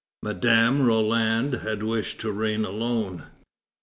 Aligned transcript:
Madam 0.23 0.81
Roland 0.81 1.53
had 1.61 1.83
wished 1.83 2.19
to 2.21 2.31
reign 2.31 2.65
alone. 2.65 3.25